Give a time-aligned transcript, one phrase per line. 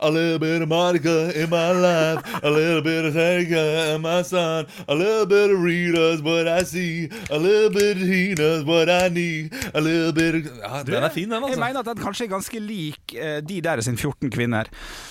[0.00, 4.22] A little bit of Monica in my life, a little bit of Tanka in my
[4.22, 8.88] son, a little bit of Rita's what I see, a little bit of Tina's what
[8.88, 11.60] I need, a little bit of Ja, den er fin, den, Jeg altså.
[11.60, 14.64] mener at den kanskje er ganske lik uh, de der sin 14 kvinner,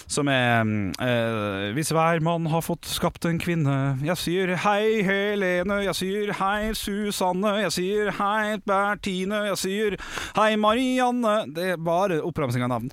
[0.08, 5.82] som er uh, Hvis hver mann har fått skapt en kvinne Jeg sier hei Helene,
[5.86, 9.98] jeg sier hei Susanne, jeg sier hei Bertine, jeg sier
[10.38, 12.92] hei Marianne Det er bare oppramsing av navn.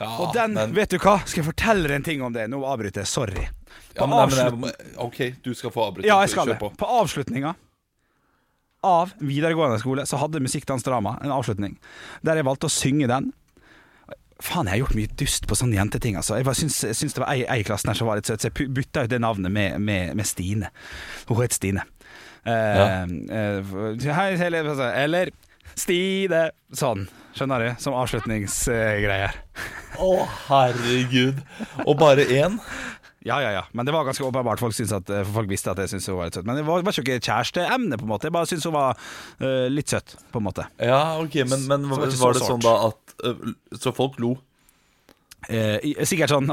[0.00, 2.46] Ja, Og den, men- vet du hva, skal jeg fortelle deg en ting om det?
[2.48, 3.48] Nå avbryter jeg, sorry.
[3.96, 6.08] ja, men, nei, men OK, du skal få avbryte.
[6.08, 6.58] Ja, jeg skal det.
[6.62, 6.70] på.
[6.78, 7.52] På avslutninga
[8.80, 11.74] av videregående skole så hadde Musikkdansdrama en avslutning
[12.24, 13.28] der jeg valgte å synge den.
[14.40, 16.16] Faen, jeg har gjort mye dust på sånne jenteting.
[16.16, 16.38] Altså.
[16.40, 18.40] Jeg syns, jeg syns det var ei, ei i klassen her som var litt søt,
[18.40, 20.70] så jeg bytta ut det navnet med, med, med Stine.
[21.28, 21.84] Hun het Stine.
[22.48, 22.86] Uh, ja.
[23.60, 25.28] uh, hei, eller
[25.80, 26.42] Stine.
[26.76, 27.68] Sånn, skjønner du?
[27.82, 29.36] Som avslutningsgreier.
[30.00, 30.10] Å,
[30.48, 31.40] herregud.
[31.86, 32.58] Og bare én?
[33.20, 33.64] Ja, ja, ja.
[33.76, 34.60] Men det var ganske åpenbart.
[34.60, 36.46] Folk, at, for folk visste at jeg syntes hun var litt søt.
[36.48, 38.28] Men det var, var ikke kjæresteemne, på en måte.
[38.28, 40.68] Jeg bare syntes hun var uh, litt søt, på en måte.
[40.80, 44.38] Ja, OK, men, men var, det var det sånn da at uh, Så folk lo?
[45.48, 46.50] Eh, sikkert sånn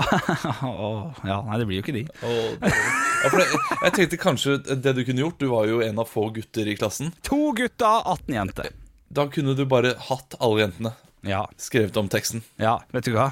[1.28, 2.06] Ja, nei, det blir jo ikke de.
[2.08, 6.08] Ja, for jeg, jeg tenkte kanskje det du kunne gjort Du var jo en av
[6.08, 7.12] få gutter i klassen.
[7.28, 8.72] To gutter, 18 jenter.
[9.10, 10.94] Da kunne du bare hatt alle jentene.
[11.28, 12.44] Ja, Skrevet om teksten.
[12.62, 13.32] ja vet du hva?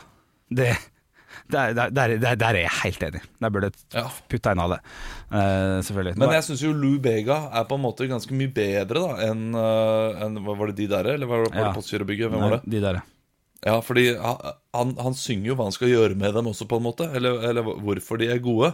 [0.50, 0.74] Det
[1.52, 3.22] der, der, der, der, er jeg helt enig.
[3.42, 4.06] Der burde Ja.
[4.30, 4.80] putta inn alle.
[5.30, 6.18] Uh, selvfølgelig.
[6.18, 9.52] Men jeg syns jo Lou Bega er på en måte ganske mye bedre da enn
[9.54, 11.68] uh, en, Var det de der, eller var var Ja.
[11.68, 12.32] det Postgirobygget?
[12.32, 12.72] Hvem Nei, var det?
[12.72, 13.02] De der,
[13.66, 13.76] ja.
[13.82, 17.10] Fordi han, han, synger jo hva han skal gjøre med dem også, på en måte.
[17.14, 18.72] Eller, eller hvorfor de er gode.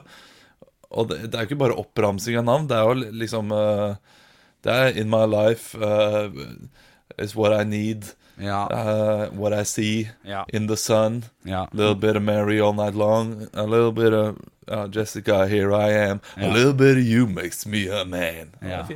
[0.92, 2.70] Og det, det er jo ikke bare oppramsing av navn.
[2.70, 3.96] Det er jo liksom uh,
[4.64, 6.32] Det er In My Life øh,
[7.24, 8.06] Is What I Need.
[8.38, 10.10] Ja, Uh, what I See.
[10.24, 11.24] ja, In the Sun.
[11.46, 11.62] ja.
[11.64, 13.48] A little bit of Mary all night long.
[13.54, 14.36] A little bit of
[14.72, 16.20] uh, Jessica, here I am.
[16.38, 18.50] A little bit of you makes me a man.
[18.62, 18.88] ja.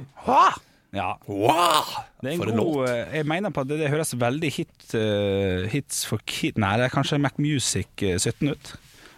[0.91, 1.19] ja.
[1.27, 1.83] Wow!
[2.21, 2.89] Det er en For en god låt.
[2.89, 6.77] eh, Jeg mener på at det, det høres veldig hit, uh, hits for kid Nei,
[6.79, 8.73] det er kanskje Mac Music eh, 17 ut.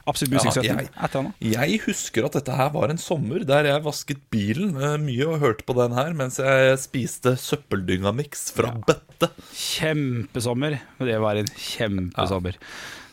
[0.07, 1.33] Absolutt Music Ja, jeg-.
[1.53, 5.41] Jeg husker at dette her var en sommer der jeg vasket bilen eh, mye og
[5.43, 9.31] hørte på den her mens jeg spiste søppeldyngamix fra bøtte.
[9.51, 10.79] Kjempesommer.
[11.03, 12.57] Det var en kjempesommer.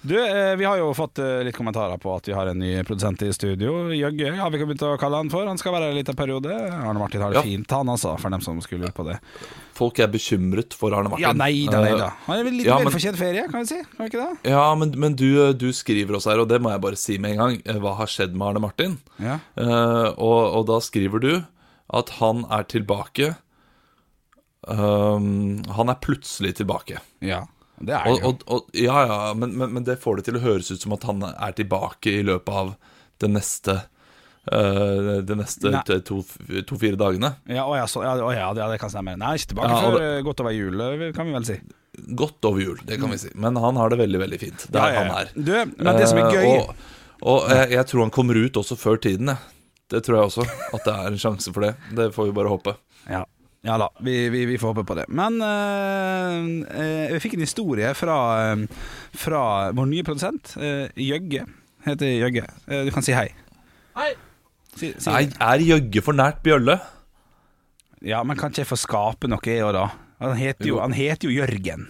[0.04, 2.74] Du, eh, vi har jo fått eh, litt kommentarer på at vi har en ny
[2.84, 3.86] produsent i studio.
[3.96, 5.46] Jøgge har vi ikke begynt å kalle han for.
[5.48, 6.52] Han skal være her en liten periode.
[6.52, 7.44] Arne Martin har det Ja.
[7.46, 9.16] fint, han altså, for dem som skulle på det.
[9.72, 11.24] Folk er bekymret for Arne Martin.
[11.24, 12.10] Ja, nei da, nei Eh, da.
[12.26, 13.80] Han er vel litt ja, men- velfortjent ferie, kan vi si?
[13.96, 14.50] Kan vi ikke det?
[14.52, 17.30] Ja, men, men du, du skriver også her, og det må jeg bare si med
[17.32, 18.98] en gang, eh, hva har skjedd med Arne Martin?
[19.18, 19.38] Ja.
[19.56, 21.32] Uh, og, og da skriver du
[21.94, 23.36] at han er tilbake
[24.68, 27.00] um, Han er plutselig tilbake.
[27.24, 27.46] ja.
[27.80, 30.44] Det er Og, og, og, ja, ja, men, men, men det får det til å
[30.44, 32.74] høres ut som at han er tilbake i løpet av
[33.22, 33.80] det neste
[34.52, 35.72] uh, de neste
[36.06, 37.34] to-fire to, dagene.
[37.50, 39.16] Ja, å ja, så, ja, å ja, det, det kan stemme.
[39.20, 41.58] Nei, ikke tilbake Ja, før det- eh, godt over jul, eh, kan vi vel si.
[42.18, 43.30] Godt over jul, det kan vi si.
[43.34, 45.02] Men han har det veldig, veldig fint ja, ja.
[45.04, 45.34] han er.
[45.34, 46.72] Du, men det som er gøy gøy Og,
[47.22, 49.38] og jeg, jeg tror han kommer ut også før tiden, jeg.
[49.92, 50.44] Det tror jeg også.
[50.74, 51.74] At det er en sjanse for det.
[51.94, 52.74] Det får vi bare håpe.
[53.06, 53.22] Ja,
[53.64, 55.06] ja da, vi, vi, vi får håpe på det.
[55.08, 58.16] Men uh, eh, vi fikk en historie fra,
[58.50, 58.84] eh,
[59.16, 61.46] fra vår nye produsent, uh, Jøgge.
[61.86, 62.44] Heter Jøgge.
[62.68, 63.30] Uh, du kan si hei.
[63.96, 64.10] Hei.
[64.74, 65.30] Si, si, hei.
[65.32, 66.76] er Jøgge for nært Bjølle?
[68.04, 69.86] Ja, men kan ikke jeg få skape noe, jeg òg, da?
[70.20, 70.80] Han heter Jo.
[70.84, 71.88] han heter jo Jørgen.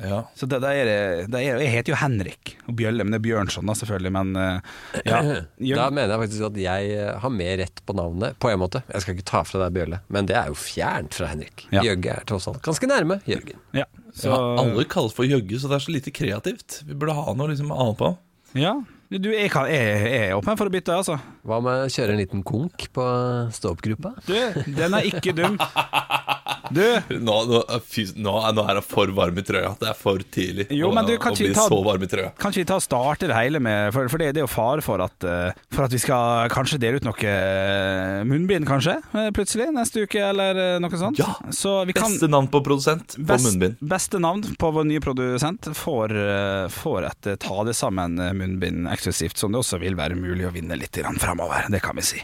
[0.00, 0.20] Ja.
[0.34, 0.88] Så det, det, er
[1.28, 4.12] det, er, Jeg heter jo Henrik og Bjølle, men det er Bjørnson da, selvfølgelig.
[4.16, 5.20] Men eh, ja.
[5.80, 8.82] Da mener jeg faktisk at jeg eh, har mer rett på navnet, på en måte.
[8.92, 11.66] Jeg skal ikke ta fra deg Bjølle, men det er jo fjernt fra Henrik.
[11.74, 11.84] Ja.
[11.86, 13.60] Jøgge er tross alt ganske nærme Jørgen.
[13.76, 13.88] ja.
[14.10, 16.80] Så, ja, alle kalles for Jøgge, så det er så lite kreativt.
[16.82, 18.14] Vi burde ha noe liksom annet på.
[18.58, 18.80] ja.
[19.10, 21.16] Du, jeg, kan, jeg, jeg er åpen for å bytte, altså.
[21.42, 23.06] Hva med å kjøre en liten konk på
[23.56, 24.12] stå-opp-gruppa?
[24.22, 24.36] Du,
[24.76, 25.56] den er ikke dum.
[26.70, 26.82] Du,
[27.18, 29.72] Nå, nå, fy, nå, nå er det for varm i trøya.
[29.80, 32.30] Det er for tidlig Jo, å, du, å bli ta- så varm i trøya.
[32.38, 34.50] kan ikke vi ta og starte det hele med For, for det, det er jo
[34.52, 38.96] fare for at, eh, for at vi skal kanskje dele ut noe eh, munnbind, kanskje,
[39.16, 41.18] eh, plutselig, neste uke, eller noe sånt.
[41.20, 43.78] Ja, Så vi kan Beste navn på produsent på Best, munnbind.
[43.82, 46.14] beste navn på vår nye produsent får,
[46.74, 50.54] får et ta det sammen eh, munnbind eksklusivt, som det også vil være mulig å
[50.54, 51.66] vinne litt framover.
[51.70, 52.22] Det kan vi si.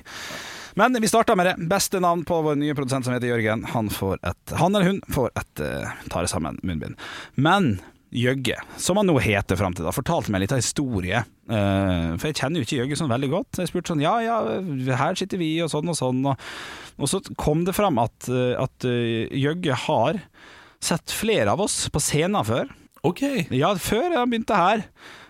[0.79, 1.55] Men vi starter med det.
[1.71, 3.65] Beste navn på vår nye produsent som heter Jørgen.
[3.73, 6.99] Han, får et, han eller hun får et uh, tar det sammen munnbind.
[7.35, 7.79] Men
[8.17, 11.25] Jøgge, som han nå heter fram til da, fortalte meg litt av historie.
[11.51, 13.61] Uh, for jeg kjenner jo ikke Jøgge sånn veldig godt.
[13.61, 14.39] Jeg spurte sånn ja ja,
[15.01, 16.23] her sitter vi og sånn og sånn.
[16.31, 16.47] Og,
[17.01, 20.21] og så kom det fram at, eh, at uh, Jøgge har
[20.83, 22.69] sett flere av oss på scenen før.
[23.07, 23.25] Ok.
[23.55, 24.85] Ja, før han begynte her.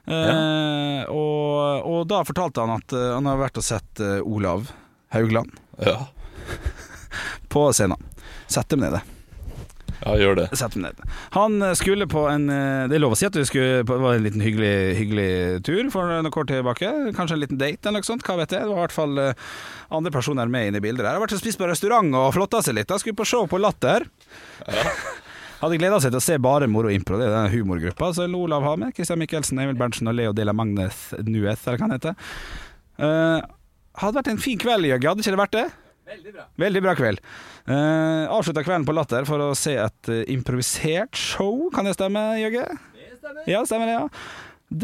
[0.07, 4.69] Eh, og, og da fortalte han at han har vært og sett Olav
[5.15, 6.09] Haugland Ja,
[7.53, 8.01] på scenen.
[8.47, 9.01] Sett dem nede.
[10.05, 10.47] ja gjør det.
[10.57, 10.99] Sett dem ned.
[11.35, 14.05] Han skulle på en eh, Det er lov å si at du skulle på, det
[14.05, 15.29] var en liten hyggelig, hyggelig
[15.67, 16.91] tur for noen kort tilbake.
[17.17, 18.23] Kanskje en liten date eller noe sånt.
[18.27, 18.63] Hva vet jeg.
[18.67, 19.45] Det var i hvert fall eh,
[19.97, 21.15] andre personer med inne i bildet der.
[21.17, 22.91] Har vært og spist på restaurant og flotta seg litt.
[22.93, 24.07] Da skulle på show på Latter.
[25.63, 28.61] Hadde gleda seg til å se bare Moro Impro, det er den humorgruppa som Olav
[28.67, 28.93] har med.
[28.93, 32.19] Christian Michelsen, Emil Berntsen og Leo Dela Magnes Nueth, eller hva han heter.
[33.01, 33.39] Eh,
[34.01, 35.11] hadde vært en fin kveld, Jøgge.
[35.11, 35.67] Hadde ikke det vært det?
[36.07, 36.45] Veldig bra.
[36.63, 37.23] Veldig bra kveld.
[37.67, 42.23] Uh, Avslutta kvelden på Latter for å se et uh, improvisert show, kan det stemme,
[42.39, 42.69] Jøgge?
[42.95, 43.49] Det stemmer.
[43.51, 44.05] Ja, stemmer det, ja.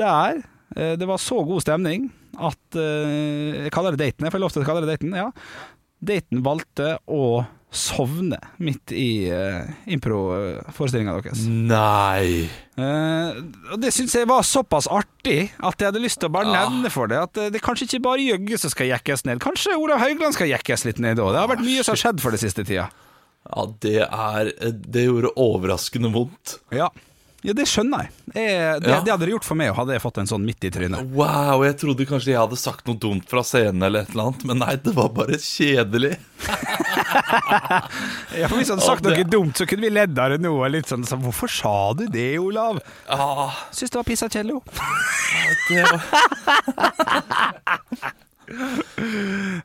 [0.03, 4.43] Der uh, det var så god stemning at uh, Jeg kaller det daten, jeg får
[4.43, 5.29] lov til å kalle det daten, ja.
[6.03, 7.23] Daten valgte å
[7.73, 11.45] sovne midt i uh, improforestillinga deres.
[11.49, 12.45] Nei.
[12.77, 13.41] Uh,
[13.73, 16.59] og Det syns jeg var såpass artig at jeg hadde lyst til å bare ah.
[16.61, 17.23] nevne for det.
[17.25, 19.41] At eh, det kanskje ikke bare Jøgge som skal jekkes ned.
[19.43, 21.33] Kanskje Olav Haugland skal jekkes litt ned òg.
[21.33, 22.91] Det har vært mye som har skjedd for det siste tida.
[23.49, 26.59] Ja, det er Det gjorde overraskende vondt.
[26.77, 26.91] Ja,
[27.43, 28.13] ja det skjønner jeg.
[28.37, 29.01] jeg det, Ja.
[29.01, 31.09] det hadde det gjort for meg, hadde jeg fått en sånn midt i trynet.
[31.17, 34.47] Wow, jeg trodde kanskje jeg hadde sagt noe dumt fra scenen eller et eller annet,
[34.51, 36.19] men nei, det var bare kjedelig.
[38.41, 40.53] Ja, for Hvis han hadde sagt noe dumt, så kunne vi ledd av det nå.
[40.73, 42.81] Litt sånn, så, Hvorfor sa du det, Olav?
[43.11, 43.50] Ah.
[43.75, 44.29] Syns det var pissa
[45.69, 46.00] var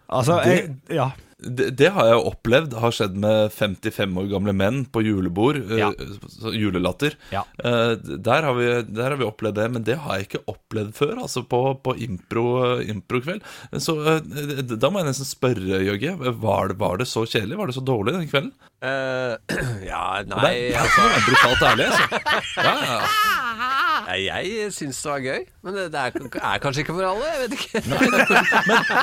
[0.17, 1.09] Altså, jeg, ja.
[1.37, 5.59] Det, det har jeg opplevd har skjedd med 55 år gamle menn på julebord.
[5.67, 5.91] eh, Ja.
[5.93, 7.13] Uh, julelatter.
[7.29, 7.43] Ja.
[7.61, 10.95] Uh, der, har vi, der har vi opplevd det, men det har jeg ikke opplevd
[10.97, 11.13] før.
[11.27, 12.47] Altså på, på impro,
[12.81, 13.45] improkveld.
[13.77, 14.17] Så uh,
[14.73, 16.15] da må jeg nesten spørre, Jørge.
[16.41, 17.59] Var, var det så kjedelig?
[17.61, 18.53] Var det så dårlig den kvelden?
[18.81, 19.37] Eh,
[19.91, 22.05] ja, Og nei, det er, altså det brutalt ærlig, altså.
[22.65, 22.99] Ja, ja.
[24.07, 27.27] Jeg syns det var gøy, men det, det er, er kanskje ikke for alle.
[27.27, 27.75] Jeg vet ikke.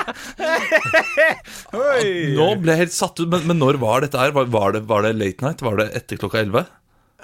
[2.38, 3.28] Nå ble jeg helt satt ut.
[3.28, 4.32] Men, men når var dette her?
[4.36, 5.60] Var, var, det, var det late night?
[5.64, 6.64] Var det etter klokka 11?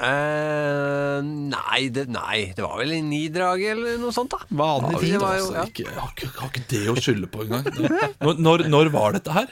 [0.01, 4.39] Uh, nei, det, nei, det var vel i ni-draget eller noe sånt, da.
[4.49, 5.65] Vanlig var jo, Altså, ja.
[5.69, 7.65] ikke, jeg, har ikke, jeg har ikke det å skylde på engang.
[8.25, 9.49] Når, når, når var dette her?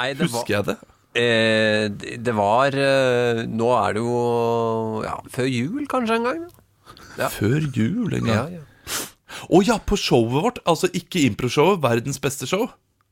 [0.00, 0.76] Nei, det var, Husker jeg det?
[1.20, 4.16] eh, det det var eh, Nå er det jo
[5.04, 6.40] ja, før jul kanskje en gang.
[7.18, 7.28] Ja.
[7.32, 8.52] Før jul en gang.
[8.58, 8.68] ja.
[9.48, 10.58] Å ja, på showet vårt.
[10.68, 12.66] Altså ikke improshowet, verdens beste show.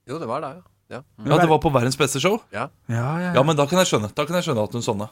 [0.09, 0.99] Jo, det var det, ja.
[0.99, 1.01] ja.
[1.27, 2.39] Ja, det var på verdens beste show.
[2.53, 2.69] ja.
[2.93, 5.09] Ja, ja, Ja, men da kan jeg skjønne Da kan jeg skjønne at hun sovna.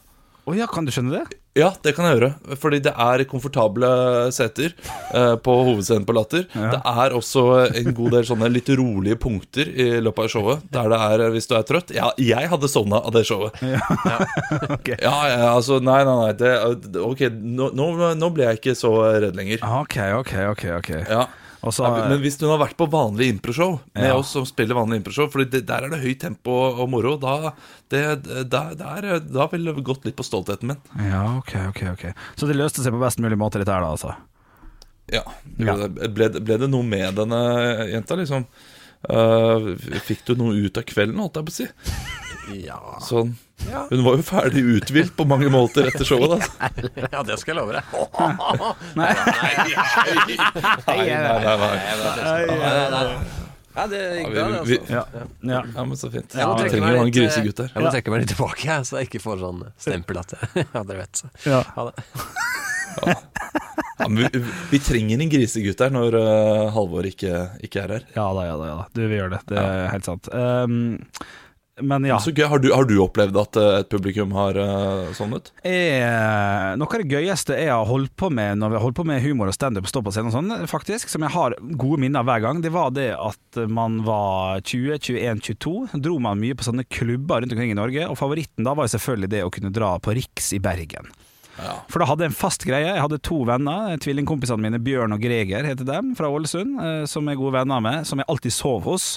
[0.49, 1.39] Å ja, kan du skjønne det?
[1.59, 2.57] Ja, det kan jeg gjøre.
[2.63, 3.89] Fordi det er komfortable
[4.35, 4.75] seter
[5.15, 6.47] eh, på hovedscenen på Latter.
[6.55, 10.69] Det er også en god del sånne litt rolige punkter i løpet av showet.
[10.75, 13.59] Der det er, hvis du er trøtt Ja, jeg hadde sovna av det showet.
[13.63, 13.83] Ja,
[14.79, 14.93] Ok.
[14.95, 16.33] Ja, ja, altså Nei, nei, nei.
[16.39, 17.71] Det, ok, nå,
[18.19, 19.63] nå ble jeg ikke så redd lenger.
[19.83, 20.65] Ok, ok, ok.
[20.79, 21.27] ok Ja.
[21.67, 24.17] Og så, Ja, men hvis hun har vært på vanlig improshow med Ja.
[24.17, 27.53] oss som spiller vanlig improshow, for der er det høyt tempo og moro, da,
[27.91, 28.03] det,
[28.49, 30.79] der, der, da ville det gått litt på stoltheten min.
[31.11, 32.05] Ja, ok, ok, ok
[32.39, 34.15] Så det løste seg på best mulig måte, dette her, da, altså?
[35.11, 35.25] Ja.
[35.59, 35.75] Ja.
[35.89, 37.43] Ble, ble det noe med denne
[37.91, 38.47] jenta, liksom?
[39.09, 39.75] Uh,
[40.07, 41.69] fikk du noe ut av kvelden, holdt jeg på å si?
[42.67, 42.81] Ja.
[43.05, 43.35] Sånn.
[43.67, 46.39] Hun var jo ferdig uthvilt på mange måter etter showet.
[46.39, 46.71] Da.
[47.13, 47.85] ja, det skal jeg love deg.
[48.97, 49.11] Nei.
[50.87, 51.45] Nei, nei,
[52.49, 53.05] nei, nei.
[53.79, 54.95] Ja, det gikk bra, det, vi- altså.
[54.95, 55.03] Ja.
[55.53, 55.63] ja.
[55.77, 56.35] Ja, men så fint.
[56.35, 57.69] Vi trenger jo en eh, grisegutt der.
[57.75, 60.65] Jeg må trekke meg litt tilbake, jeg, så jeg ikke får sånn stempel at jeg
[60.75, 61.21] Ja, dere vet.
[61.23, 61.31] Så.
[61.47, 61.61] Ja.
[61.77, 62.07] Ha det.
[63.99, 64.41] Ja, men vi,
[64.73, 68.09] vi trenger en grisegutt her når uh, Halvor ikke, ikke er her.
[68.17, 68.71] Ja da, ja da.
[68.73, 69.41] ja da Du, vi gjør det.
[69.53, 70.31] Det er helt sant.
[70.35, 70.99] Um,
[71.81, 72.19] men ja.
[72.23, 72.47] Så gøy.
[72.49, 75.51] Har du, har du opplevd at eh, et publikum har uh, sånn ut?
[75.67, 79.07] Eh, noe av det gøyeste jeg har holdt på med når vi har holdt på
[79.09, 82.01] med humor og standup og stå på scenen og sånn, faktisk, som jeg har gode
[82.03, 86.03] minner av hver gang, det var det at man var 20, 21, 22.
[86.05, 88.97] Dro man mye på sånne klubber rundt omkring i Norge, og favoritten da var jo
[88.97, 91.11] selvfølgelig det å kunne dra på Riks i Bergen.
[91.91, 92.87] For da hadde jeg en fast greie.
[92.87, 97.27] Jeg hadde to venner, tvillingkompisene mine Bjørn og Greger heter dem, fra Ålesund, eh, som
[97.27, 99.09] jeg er gode venner med, som jeg alltid sov hos.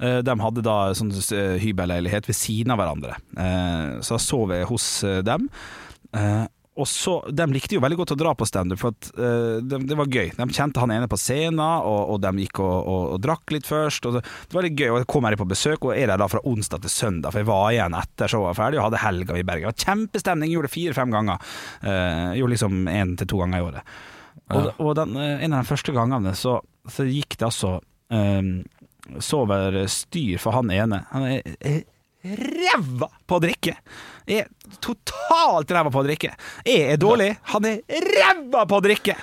[0.00, 3.16] Eh, De hadde da sånn eh, hybelleilighet ved siden av hverandre,
[4.04, 4.86] så da sov jeg hos
[5.26, 5.48] dem.
[6.76, 9.58] Eh, og så, De likte jo veldig godt å dra på standup, for at, uh,
[9.64, 10.32] det, det var gøy.
[10.36, 13.68] De kjente han ene på scenen, og, og de gikk og, og, og drakk litt
[13.68, 14.08] først.
[14.08, 16.28] Og det var litt gøy, og jeg kom her på besøk, og er der da
[16.30, 19.38] fra onsdag til søndag, for jeg var igjen etter showet var ferdig og hadde helga
[19.38, 19.80] i Bergen.
[19.86, 21.56] Kjempestemning, gjorde det fire-fem ganger.
[21.80, 23.96] Uh, gjorde liksom én til to ganger i året.
[24.54, 27.80] Og, og den, eh, en av de første gangene så, så gikk det altså
[28.14, 28.50] eh,
[29.18, 31.00] Så over styr for han ene.
[31.10, 31.80] Han er, er
[32.34, 33.76] ræva på å drikke!
[34.26, 36.32] Jeg er totalt ræva på å drikke.
[36.66, 39.16] Jeg er dårlig, han er ræva på å drikke!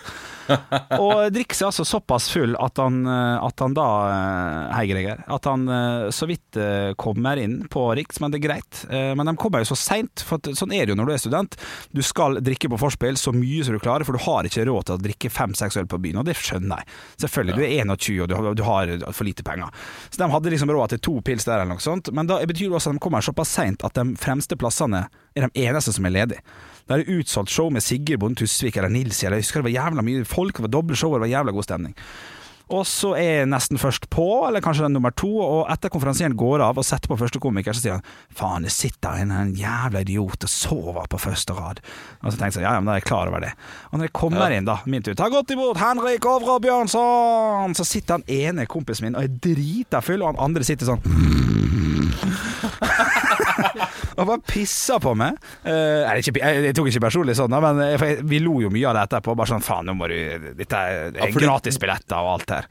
[1.04, 5.24] og drikker seg altså såpass full at han, eh, at han da eh, Hei, Greger.
[5.32, 6.60] At han eh, så vidt
[7.00, 8.82] kommer inn på Riks, men det er greit.
[8.90, 11.56] Men de kommer jo så seint, for sånn er det jo når du er student.
[11.96, 14.88] Du skal drikke på forspill så mye som du klarer, for du har ikke råd
[14.88, 17.00] til å drikke fem-seks øl på byen, og det skjønner jeg.
[17.26, 19.74] Selvfølgelig, du er 21 og du har, du har for lite penger.
[20.10, 22.70] Så de hadde liksom råd til to pils der eller noe sånt, men da betyr
[22.70, 26.06] det også at de kommer såpass seint at de fremste plassene er de eneste som
[26.06, 26.46] er ledige.
[26.88, 29.72] Da er det utsolgt show med Sigurd Bonde Tusvik eller Nils eller jeg husker det
[29.72, 31.98] var jævla mye folk, det var doble show, det var jævla god stemning.
[32.74, 36.36] Og så er jeg nesten først på, eller kanskje den nummer to, og etter konferansieren
[36.40, 39.52] går av og setter på første komiker, så sier han faen, det sitter en, en
[39.58, 41.84] jævla idiot og sover på første rad.
[42.24, 43.52] Og så tenker jeg ja, ja, men da er jeg klar over det.
[43.92, 47.76] Og når jeg kommer inn, da, min tur, ta godt imot Henrik Ovra Bjørnson!
[47.78, 51.04] Så sitter han ene kompisen min og er drita full, og han andre sitter sånn
[54.18, 55.38] og bare pissa på meg.
[55.64, 58.58] Eh, nei, ikke, jeg, jeg tok ikke personlig sånn, men jeg, for jeg, vi lo
[58.64, 59.36] jo mye av det etterpå.
[59.40, 60.18] Bare sånn faen, nå må du
[60.58, 62.68] Dette er, det Ja, er gratisbilletter og alt her.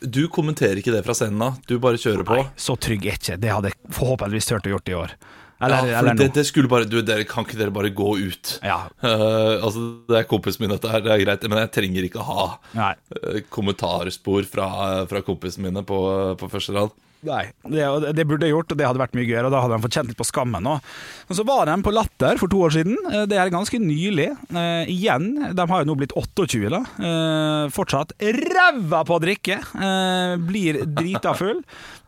[0.00, 1.52] Du kommenterer ikke det fra scenen da?
[1.68, 2.38] Du bare kjører på.
[2.40, 3.40] Nei, så trygg er ikke.
[3.42, 5.18] Det hadde jeg forhåpentligvis turt å gjort i år.
[5.56, 8.58] Eller, ja, eller det, det skulle bare du, dere, Kan ikke dere bare gå ut?
[8.60, 8.90] Ja.
[9.00, 12.24] Uh, altså, Det er kompisen min, dette her, det er greit, men jeg trenger ikke
[12.26, 12.44] ha
[12.76, 12.90] Nei.
[13.16, 14.68] eh, kommentarspor fra,
[15.08, 15.98] fra kompisene mine på,
[16.36, 16.92] på første rad.
[17.26, 17.82] Nei, det,
[18.16, 19.48] det- burde jeg gjort, og det hadde vært mye gøyere.
[19.48, 20.86] Og da hadde de fått kjent litt på skammen òg.
[21.34, 22.96] Så var de på Latter for to år siden.
[23.10, 24.28] Eh, Det er ganske nylig.
[24.54, 26.80] Eh, igjen, de har jo nå blitt 28, da.
[27.02, 29.58] Eh, fortsatt ræva på å drikke.
[29.74, 31.62] Eh, blir drita full.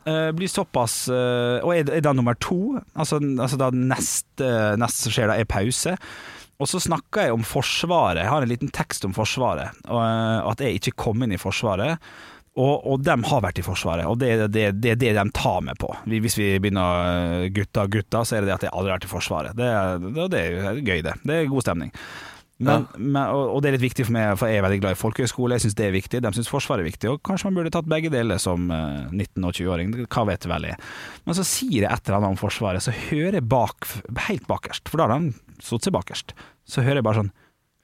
[0.09, 2.79] Eh, blir såpass eh, Og er, er da nummer to.
[2.97, 4.49] Altså, altså da neste,
[4.81, 5.97] neste som skjer, da er pause.
[6.59, 8.19] Og så snakker jeg om Forsvaret.
[8.25, 10.01] Jeg har en liten tekst om Forsvaret, og
[10.51, 12.01] at jeg ikke kom inn i Forsvaret.
[12.59, 15.61] Og, og de har vært i Forsvaret, og det er det, det, det de tar
[15.62, 15.93] med på.
[16.11, 19.07] Hvis vi begynner eh, gutta gutta, så er det det at de aldri har vært
[19.07, 19.59] i Forsvaret.
[19.59, 19.69] Det
[20.33, 21.15] det, er gøy, det.
[21.23, 21.95] Det er god stemning.
[22.59, 24.97] Men, men, og, og det er litt viktig for meg, for jeg er veldig glad
[24.97, 25.55] i folkehøyskole.
[25.55, 26.21] Jeg syns det er viktig.
[26.25, 29.47] De syns Forsvaret er viktig, og kanskje man burde tatt begge deler som eh, 19-
[29.47, 29.95] og 20-åring.
[30.11, 30.81] Hva vet vel jeg.
[31.29, 33.87] Men så sier jeg et eller annet om Forsvaret, så hører jeg bak,
[34.27, 36.35] helt bakerst, for da har de sittet bakerst,
[36.67, 37.35] så hører jeg bare sånn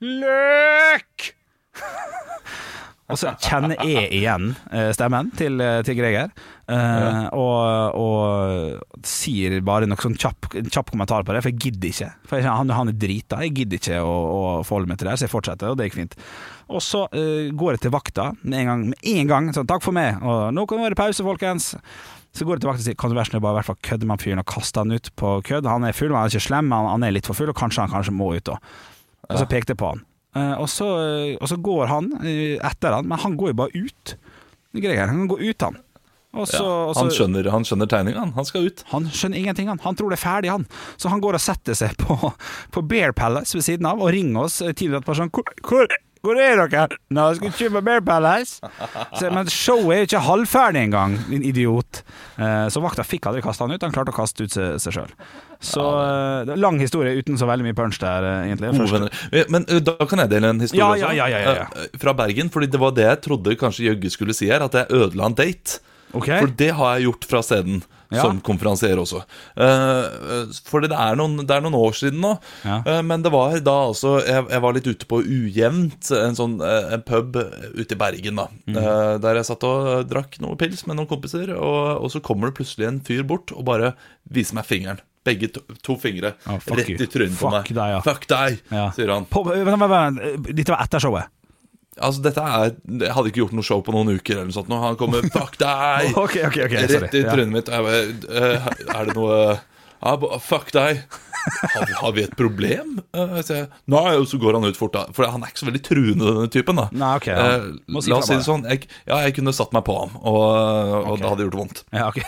[0.02, 1.30] Løk!
[3.12, 6.30] Og så kjenner jeg igjen eh, stemmen til, eh, til Greger,
[6.72, 11.90] eh, og, og sier bare noe sånn kjapp, kjapp kommentar på det, for jeg gidder
[11.90, 12.08] ikke.
[12.30, 15.18] For jeg, han, han er drita, jeg gidder ikke å, å forholde meg til det,
[15.20, 16.16] så jeg fortsetter, og det gikk fint.
[16.72, 19.84] Og så uh, går jeg til vakta med en gang, med en gang sånn 'takk
[19.84, 21.74] for meg', og 'nå kan det være pause, folkens'.
[22.34, 24.08] Så går jeg til og sier 'kan du være snill bare i hvert fall kødde
[24.08, 25.68] med fyren og kaste han ut på kødd'.
[25.68, 27.60] Han er full, men han er ikke slem, han, han er litt for full, og
[27.60, 28.74] kanskje han kanskje må ut òg.
[29.28, 30.00] Og så pekte jeg på han.
[30.34, 30.90] Eh, og, så,
[31.38, 34.14] og så går han eh, etter han, men han går jo bare ut.
[34.74, 35.76] Greger, han går ut, han.
[36.34, 38.32] Og så, Ja, han, skjønner, han skjønner tegninga, han.
[38.34, 38.82] Han skal ut.
[38.90, 39.78] han skjønner ingenting, han.
[39.84, 40.66] Han tror det er ferdig, han.
[40.98, 42.16] Så han går og setter seg på,
[42.74, 46.38] på Bear Palace ved siden av og ringer oss tidligere på sånn Hvor, hvor, hvor
[46.40, 46.98] er dere?
[47.12, 48.58] Nå, jeg vi kjøpe Bear Palace.
[49.18, 52.00] Så, men showet er jo ikke halvferdig engang, din idiot.
[52.40, 55.12] Eh, så vakta fikk aldri kasta han ut, han klarte å kaste ut seg, sjøl.
[55.64, 58.72] Så eh, lang historie uten så veldig mye punch der, eh, egentlig.
[58.80, 61.68] Først- Men eh, da kan jeg dele en historie Ja, ja, ja, ja, ja, ja.
[61.84, 62.50] Eh, Fra Bergen.
[62.52, 65.36] Fordi det var det jeg trodde kanskje Jøgge skulle si her, at jeg ødela en
[65.38, 65.78] date.
[66.14, 66.28] Ok.
[66.30, 67.82] For det har jeg gjort fra scenen.
[68.14, 68.22] Ja.
[68.22, 69.22] Som konferansier også.
[69.58, 72.34] Uh, for det er, noen, det er noen år siden nå.
[72.64, 72.80] Ja.
[72.86, 76.54] Uh, men det var da altså jeg, jeg var litt ute på Ujevnt, en sånn
[76.64, 77.36] eh, en pub
[77.74, 78.38] ute i Bergen.
[78.40, 78.76] da Mm.
[78.78, 81.50] Uh, Der jeg satt og drakk noe pils med noen kompiser.
[81.56, 83.92] Og, og så kommer det plutselig en fyr bort og bare
[84.30, 85.00] viser meg fingeren.
[85.24, 87.70] Begge to, to fingre oh, rett i trynet på meg.
[87.72, 88.00] deg, ja.
[88.04, 88.90] Fuck deg, Ja.
[88.92, 89.24] sier han.
[89.32, 91.30] På, vent, vent, vent, Dette var etter showet?
[92.00, 94.70] Altså, dette er Jeg hadde ikke gjort noe show på noen uker, eller noe sånt.
[94.72, 97.02] Nå han kommer 'fuck deg' Ok, ok, ok, sorry.
[97.06, 97.70] rett i trynet mitt.
[97.70, 98.66] Bare, eh,
[98.98, 99.38] er det noe
[100.04, 101.04] Ja, fuck deg.
[101.44, 102.98] Har vi, har vi et problem?
[103.12, 103.68] Eh, jeg.
[103.92, 105.04] Nei, og så går han ut fort, da.
[105.16, 106.76] For han er ikke så veldig truende, denne typen.
[106.80, 107.46] da Nei, ok, ja.
[107.56, 108.64] Eh, si La oss si det sånn.
[108.68, 110.40] Jeg, ja, jeg kunne satt meg på ham, og,
[111.12, 111.84] og det hadde gjort vondt.
[111.92, 112.22] Ja, ok.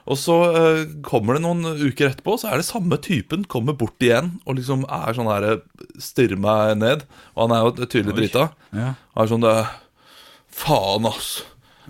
[0.00, 3.76] Eh, og så uh, kommer det noen uker etterpå, så er det samme typen kommer
[3.78, 5.62] bort igjen og liksom er sånn her eh,
[6.00, 7.04] Stirrer meg ned.
[7.36, 8.48] Og han er jo tydelig drita.
[8.72, 8.94] Ja.
[9.14, 9.54] Og er sånn det,
[10.60, 11.30] Faen, ass.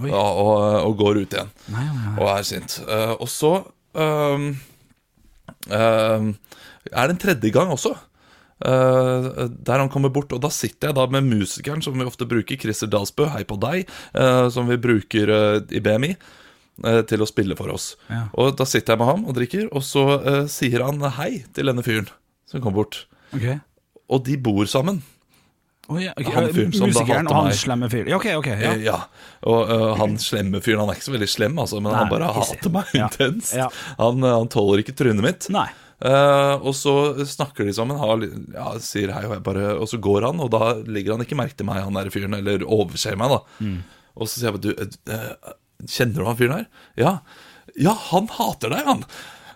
[0.00, 0.52] Ja, og,
[0.88, 1.50] og går ut igjen.
[1.70, 2.14] Nei, nei.
[2.18, 2.78] Og er sint.
[2.88, 3.52] Uh, og så
[3.94, 4.46] um,
[5.68, 6.30] ehm,
[6.90, 7.94] er det en tredje gang også.
[8.60, 12.28] Uh, der han kommer bort, og da sitter jeg da med musikeren som vi ofte
[12.28, 16.40] bruker, Christer Dalsbø, hei på deg, eh, som vi bruker eh, i BMI, eh,
[17.08, 17.92] til å spille for oss.
[18.08, 18.26] Ja.
[18.40, 21.70] Og da sitter jeg med ham og drikker, og så uh, sier han hei til
[21.70, 22.08] denne fyren
[22.50, 23.04] som kom bort.
[23.36, 23.60] Okay.
[24.10, 25.02] Og de bor sammen.
[25.90, 26.30] Oh, ja, okay.
[26.34, 28.10] Han fyren som da Musikeren og han slemme fyren.
[28.12, 28.72] Ja, okay, okay, Ja.
[28.72, 28.98] Eh, Ja,
[29.50, 32.12] og uh, han slemme fyren, han er ikke så veldig slem, altså, men Nei, han
[32.12, 33.56] bare hater meg intenst.
[33.98, 35.48] Han, eh, han tåler ikke trynet mitt.
[35.50, 35.66] Nei.
[36.00, 36.94] Eh, og så
[37.28, 38.22] snakker de sammen, har,
[38.54, 41.58] ja, sier hei, og, bare, og så går han, og da legger han ikke merke
[41.58, 43.40] til meg, han der fyren, eller overser meg, da.
[43.66, 43.80] Mm.
[44.14, 45.58] Og så sier jeg bare, du, eh,
[45.88, 46.66] kjenner du han fyren her?
[47.00, 47.12] Ja.
[47.78, 49.04] Ja, han hater deg, han!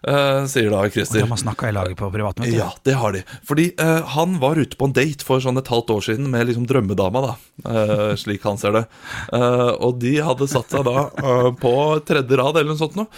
[0.09, 2.53] Eh, sier da Og de har snakka i laget på privatmøte?
[2.55, 3.23] Ja, det har de.
[3.47, 6.49] Fordi uh, han var ute på en date for sånn et halvt år siden med
[6.49, 7.35] liksom drømmedama, da.
[7.65, 8.85] Uh, slik han ser det.
[9.35, 11.07] Og de hadde satt seg da
[11.61, 11.73] på
[12.07, 13.09] tredje rad eller noe sånt noe,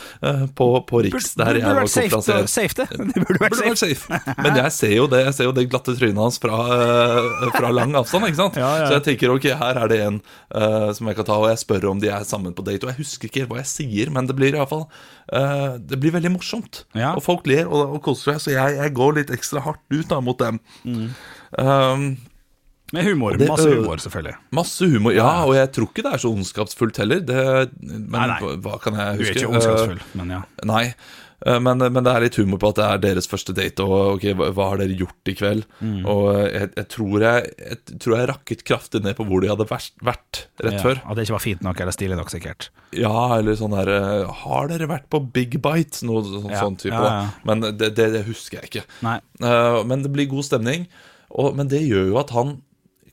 [0.57, 2.47] på, på Riks, der jeg var konferansier.
[2.51, 2.89] safe det.
[3.17, 4.01] Det burde vært Burde vært safe.
[4.03, 4.37] safe.
[4.43, 6.59] Men jeg ser jo det Jeg ser jo det glatte trynet hans fra,
[7.55, 8.29] fra lang avstand.
[8.31, 8.59] ikke sant?
[8.67, 8.87] Ja, ja.
[8.89, 10.19] Så jeg tenker ok, her er det en
[10.97, 12.87] som jeg kan ta, og jeg spør om de er sammen på date.
[12.87, 14.87] Og jeg husker ikke hva jeg sier, men det blir i hvert fall
[15.33, 16.76] eh, Det blir veldig morsomt.
[16.95, 17.15] Ja.
[17.17, 20.09] Og folk ler og, og koser seg, så jeg, jeg går litt ekstra hardt ut
[20.13, 20.61] da mot dem.
[20.85, 21.11] Mm.
[21.59, 22.07] Um,
[22.95, 23.37] Med humor.
[23.37, 24.37] det- Masse humor, selvfølgelig.
[24.55, 25.13] Masse humor.
[25.17, 27.21] Ja, og jeg tror ikke det er så ondskapsfullt heller.
[27.21, 27.45] Det,
[27.83, 28.41] men Nei, nei.
[28.45, 30.43] Hva, hva kan jeg Du er ikke ondskapsfull, men ja.
[30.63, 30.85] Eh, nei.
[31.45, 34.17] Eh, Men, men det er litt humor på at det er deres første date, og
[34.17, 35.67] ok, hva, hva har dere gjort i kveld?
[35.81, 35.99] Mm.
[36.09, 39.69] Og jeg, jeg, tror jeg, jeg tror jeg rakket kraftig ned på hvor de hadde
[39.69, 40.85] vært, vært rett ja.
[40.85, 41.03] før.
[41.05, 42.71] At det ikke var fint nok eller stilig nok, sikkert.
[42.97, 46.07] Ja, eller sånn der eh, Har dere vært på Big Bite?
[46.09, 46.97] Noe sånn, Ja, sånn type.
[46.97, 47.27] ja.
[47.49, 48.87] Men det, det, det husker jeg ikke.
[49.05, 49.19] Nei.
[49.43, 50.89] Eh, men det blir god stemning.
[51.37, 52.57] Og, men det gjør jo at han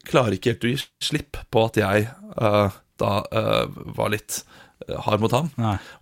[0.08, 3.66] klarer ikke helt å gi slipp på at jeg uh, da uh,
[3.96, 4.42] var litt
[5.06, 5.52] hard mot ham.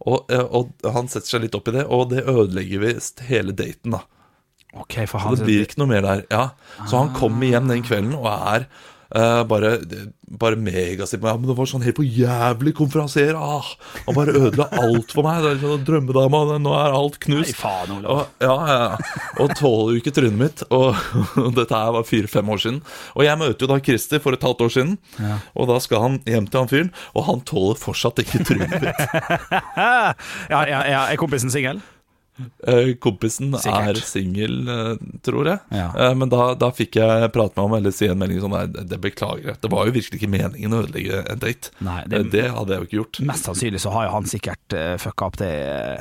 [0.05, 3.55] Og, eh, og han setter seg litt opp i det, og det ødelegger visst hele
[3.55, 3.97] daten.
[3.97, 4.03] da
[4.71, 6.21] Okay, Så det blir ikke noe mer der.
[6.31, 6.43] Ja.
[6.87, 8.69] Så han kommer hjem den kvelden og er
[9.15, 9.71] eh, bare,
[10.41, 11.23] bare megasint.
[11.23, 13.37] Ja, men det var sånn helt på jævlig konferansier.
[13.37, 13.67] Ah,
[14.07, 15.43] han bare ødela alt for meg.
[15.43, 17.53] Det er sånn Drømmedama, nå er alt knust.
[17.53, 18.11] Nei, faen, Olav.
[18.11, 19.21] Og, ja, ja, ja.
[19.43, 20.65] og tåler jo ikke trynet mitt.
[20.71, 20.91] Og,
[21.59, 22.81] dette her var fire-fem år siden.
[23.15, 24.97] Og jeg møter jo da Christer for et halvt år siden.
[25.55, 29.01] Og da skal han hjem til han fyren, og han tåler fortsatt ikke trynet mitt.
[30.51, 31.01] Ja, ja, ja.
[31.11, 31.79] Er kompisen singel?
[32.67, 33.97] Eh, Kompisen Sikkert.
[33.97, 35.59] er singel, eh, tror jeg.
[35.71, 35.91] Ja.
[35.95, 38.65] Eh, Men da, da fikk jeg prate med ham eller si en melding sånn Nei,
[38.67, 39.61] det beklager jeg.
[39.61, 41.71] Det var jo virkelig ikke meningen å ødelegge en date.
[41.81, 43.21] Nei, det, det- det hadde jeg jo ikke gjort.
[43.31, 45.51] Mest sannsynlig så har jo han sikkert uh, fucka opp det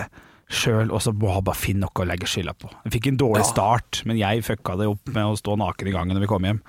[0.00, 0.04] uh,
[0.50, 2.70] sjøl, og så må han bare finne noe å legge skylda på.
[2.84, 3.50] Jeg fikk en dårlig Ja.
[3.52, 6.42] start, men jeg fucka det opp med å stå naken i gangen når vi kom
[6.48, 6.60] hjem.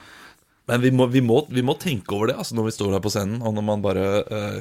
[0.72, 3.02] Men vi må, vi, må, vi må tenke over det altså, når vi står her
[3.04, 4.60] på scenen, og når man bare eh,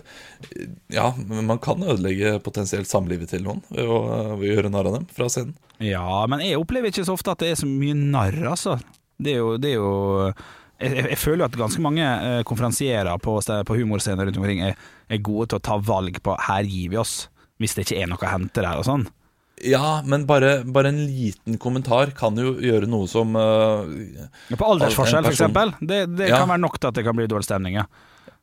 [0.96, 3.98] Ja, man kan ødelegge potensielt samlivet til noen ved å,
[4.40, 5.54] ved å gjøre narr av dem fra scenen.
[5.80, 8.74] Ja, men jeg opplever ikke så ofte at det er så mye narr, altså.
[9.20, 9.92] Det er jo, det er jo
[10.80, 13.36] jeg, jeg- føler at ganske mange eh, konferansierer på,
[13.68, 14.74] på humorscener rundt omkring er,
[15.12, 17.28] er gode til å ta valg på 'her gir vi oss',
[17.60, 19.06] hvis det ikke er noe å hente der og sånn.
[19.64, 23.84] Ja, men bare, bare en liten kommentar kan jo gjøre noe som uh,
[24.56, 25.76] På aldersforskjell, f.eks.
[25.80, 26.38] Det, det Ja.
[26.40, 27.84] kan være nok til at det kan bli dårlig stemning, ja.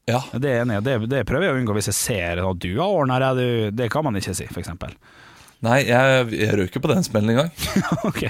[0.07, 2.87] Ja, Det er det, det prøver jeg å unngå hvis jeg ser at du har
[2.87, 4.93] ordna deg, det kan man ikke si, eksempel.
[5.65, 7.49] Nei, jeg, jeg røk ikke på den smellen engang.
[8.07, 8.21] ok.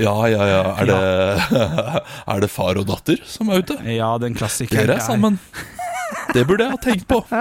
[0.00, 0.62] Ja, ja, ja.
[0.80, 1.60] Er det,
[2.34, 3.76] er det far og datter som er ute?
[3.84, 5.36] Ja, den klassikeren Dere er sammen.
[6.34, 7.20] Det burde jeg ha tenkt på.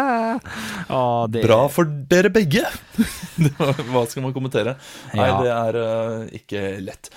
[0.89, 2.63] Ah, det, Bra for dere begge.
[3.91, 4.73] Hva skal man kommentere?
[5.13, 5.35] Nei, Ja.
[5.43, 7.11] det er uh, ikke lett.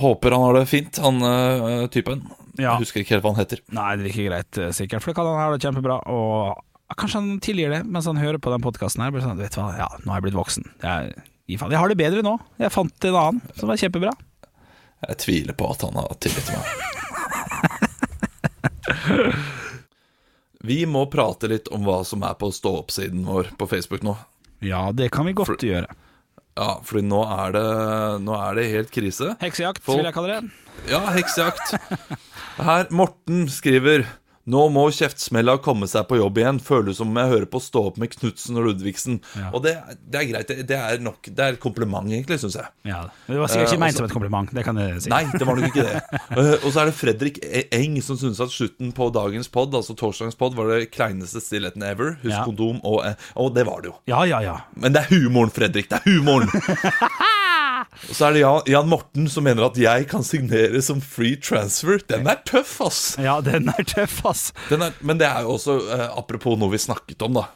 [0.00, 2.24] Håper han har det fint, han uh, typen.
[2.58, 2.74] Ja.
[2.80, 3.62] Husker ikke helt hva han heter.
[3.76, 5.04] Nei, det er ikke greit, eh, sikkert.
[5.04, 5.96] For det kan han ha det kjempebra.
[6.10, 9.14] Og kanskje han tilgir det mens han hører på den podkasten her.
[9.22, 10.66] Sånn, vet du hva, ja, nå har jeg blitt voksen.
[10.82, 11.14] Jeg,
[11.54, 12.34] jeg har det bedre nå.
[12.60, 14.12] Jeg fant en annen som var kjempebra.
[15.06, 16.66] Jeg tviler på at han har tillit til meg.
[20.66, 24.16] Vi må prate litt om hva som er på stå-opp-siden vår på Facebook nå.
[24.60, 25.88] Ja, det kan vi godt For- gjøre.
[26.60, 27.62] Ja, fordi nå er det,
[28.26, 29.30] nå er det helt krise.
[29.40, 30.50] Heksejakt, Folk- vil jeg kalle det.
[30.90, 31.72] Ja, heksejakt.
[32.66, 34.04] Her, Morten skriver
[34.50, 36.58] Nå må kjeftsmella komme seg på jobb igjen.
[36.64, 39.20] Føles som om jeg hører på Stå opp med Knutsen og Ludvigsen.
[39.52, 39.76] Og det,
[40.10, 40.50] det er greit.
[40.66, 42.66] Det, er nok Det er et kompliment, egentlig, syns jeg.
[42.90, 44.54] Ja, det var sikkert ikke ikke ment altså- som et kompliment.
[44.58, 45.12] Det kan jeg si.
[45.12, 46.02] Nei, det var nok ikke det.
[46.34, 49.74] uh, og så er det Fredrik E- Eng som syns at slutten på dagens pod,
[49.78, 52.16] altså torsdagens pod, var det kleineste stillheten ever.
[52.24, 52.44] Husk Ja.
[52.48, 53.96] kondom, og, eh, og det var det jo.
[54.10, 54.56] Ja, ja, ja.
[54.74, 55.88] Men det er humoren, Fredrik.
[55.92, 56.50] Det er humoren!
[58.08, 61.38] Og så er det Jan, Jan Morten som mener at jeg kan signere som free
[61.40, 62.00] transfer.
[62.10, 63.02] Den er tøff, ass!
[63.20, 64.50] Ja, den er tøff, ass.
[64.70, 67.48] Den er, men det er jo også eh, apropos noe vi snakket om, da.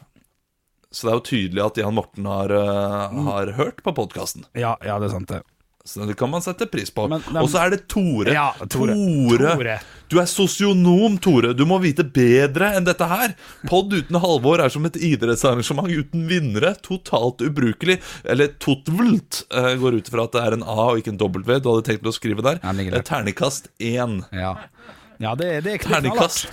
[0.95, 4.45] Så det er jo tydelig at Jan Morten har, uh, har hørt på podkasten.
[4.55, 5.41] Ja, ja, det er sant, det.
[5.85, 7.05] Så det kan man sette pris på.
[7.05, 8.33] Og så er det Tore.
[8.33, 8.95] Ja, Tore.
[8.97, 9.75] Tore.
[10.09, 11.51] Du er sosionom, Tore.
[11.53, 13.35] Du må vite bedre enn dette her.
[13.69, 16.73] Pod uten Halvor er som et idrettsarrangement uten vinnere.
[16.85, 17.99] Totalt ubrukelig.
[18.25, 21.59] Eller totvult, eh, går ut ifra at det er en A og ikke en W.
[21.61, 22.57] Du hadde tenkt å skrive der.
[22.63, 22.97] Ja, Ternekast.
[22.97, 24.17] Eh, Terningkast én.
[24.33, 24.55] Ja,
[25.21, 26.17] ja det, det er knallhardt.
[26.17, 26.49] Ternekast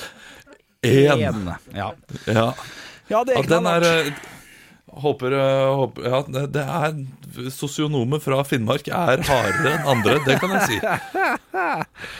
[0.84, 1.24] én.
[1.32, 1.56] Én.
[1.72, 1.88] Ja.
[2.28, 2.46] Ja.
[3.08, 4.28] ja, det er er knallhardt.
[4.92, 7.06] Håper, eh, håper Ja, det, det er
[7.50, 10.76] Sosionomer fra Finnmark er hardere enn andre, det kan jeg si.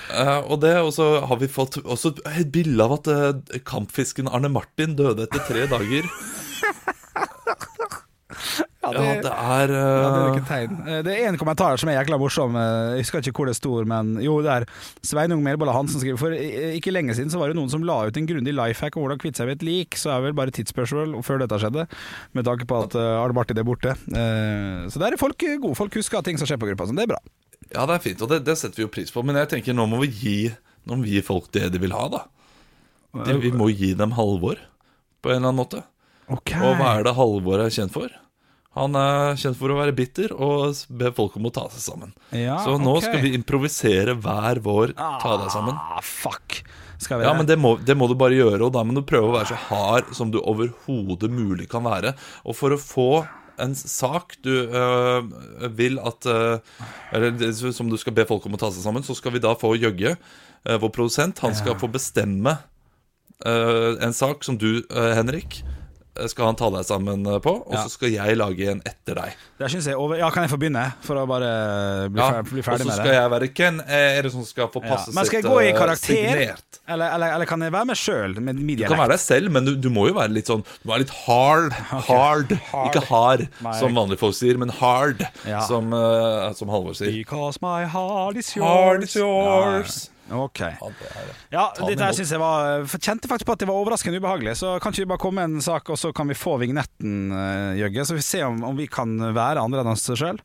[0.09, 3.37] Uh, og det, og så har vi fått også et bilde av at uh,
[3.69, 6.05] kampfisken Arne Martin døde etter tre dager.
[8.83, 10.73] Ja, Ja, det er Ja, det er eh, ikke tegn.
[10.89, 12.57] Eh, Det er en kommentar som er jækla morsom.
[12.59, 14.67] Eh, Jeg husker ikke hvor det står, men jo, det er
[15.07, 18.17] Sveinung Melbolla Hansen skriver For ikke lenge siden så var det noen som la ut
[18.19, 20.39] en grundig life hack om hvordan kvitte seg med et lik, så er det vel
[20.41, 21.87] bare tidsspørsmål før dette skjedde,
[22.35, 23.95] med tanke på at uh, Arne Martin er borte.
[24.11, 25.77] Eh, Så der er folk gode.
[25.79, 27.21] Folk husker ting som skjer på gruppa, så det er bra.
[27.73, 29.23] Ja, det er fint, og det, det setter vi jo pris på.
[29.25, 30.37] Men jeg tenker nå må vi gi,
[30.91, 32.25] nå må vi gi folk det de vil ha, da.
[33.25, 34.59] De, vi må gi dem Halvor,
[35.23, 35.85] på en eller annen måte.
[36.33, 36.59] Okay.
[36.65, 38.11] Og hva er det Halvor er kjent for?
[38.77, 42.15] Han er kjent for å være bitter og be folk om å ta seg sammen.
[42.33, 43.09] Ja, Så nå okay.
[43.11, 45.77] skal vi improvisere hver vår ta deg sammen.
[45.77, 46.63] Ah, fuck.
[47.03, 49.03] Skal vi Ja, men det må, det må du bare gjøre, og da må du
[49.05, 52.15] prøve å være så hard som du overhodet mulig kan være.
[52.47, 53.11] Og for å få
[53.61, 55.29] en sak du øh,
[55.77, 56.59] vil at øh,
[57.13, 59.53] Eller som du skal be folk om å ta seg sammen, så skal vi da
[59.59, 61.43] få Jøgge, øh, vår produsent.
[61.45, 62.59] Han skal få bestemme
[63.43, 65.65] en sak som du, Henrik,
[66.29, 69.37] skal han ta deg sammen øh, på, og så skal jeg lage en etter deg.
[69.59, 70.19] Det synes jeg er over...
[70.21, 70.83] Ja, kan jeg få begynne?
[71.07, 71.49] For å bare
[72.13, 73.15] bli, Ja, fer bli og ferdig så med skal det.
[73.17, 73.81] jeg være Ken.
[73.87, 74.99] eh, Er det som skal få Ja.
[75.15, 76.13] Men skal jeg gå i karakter?
[76.13, 76.79] signert?
[76.89, 79.73] Eller, eller, eller kan jeg være meg sjøl Du kan være deg selv, men du,
[79.79, 81.73] du må jo være litt sånn Du må være litt hard.
[82.11, 82.53] Hard.
[82.73, 82.91] Hard.
[82.91, 83.73] Ikke hard, my.
[83.79, 85.61] som vanlige folk sier, men hard, Ja.
[85.67, 87.13] som, uh, som Halvor sier.
[87.15, 88.67] Because my heart is yours.
[88.67, 89.97] Heart is yours.
[90.31, 90.61] Ok.
[91.51, 94.55] Ja, dette her synes jeg var Kjente faktisk på at det var overraskende ubehagelig.
[94.61, 97.33] Så kan ikke vi bare komme med en sak, og så kan vi få vignetten,
[97.35, 98.07] uh, Jøgge?
[98.07, 100.39] Så vi ser om, om vi kan være andre enn oss sjøl.